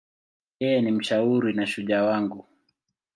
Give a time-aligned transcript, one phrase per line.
[0.59, 2.45] Yeye ni mshauri na shujaa wangu.